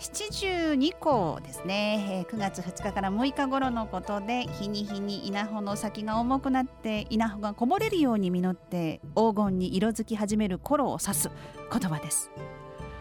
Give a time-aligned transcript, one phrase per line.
[0.00, 11.30] 七十二項ですね、えー、9月2日から6日頃のことで日に日に稲穂の先が重くなって稲穂がこぼれるように実って黄金に色づき始める頃を指す
[11.70, 12.30] 言葉です。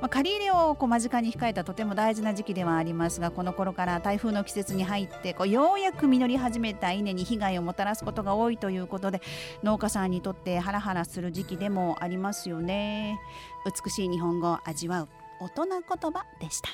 [0.00, 9.20] まあ、借り入れをこう間近に控えたとても大事な時期ではありますがこの頃から台風の季節に入ってこうようやく実り始めた稲に被害をもたらすことが多いということで
[9.62, 13.20] 農家さんにとってハラハラする時期でもありますよね。
[13.64, 15.08] 美しい日本語を味わう。
[15.40, 15.80] 大人言
[16.12, 16.68] 葉でした。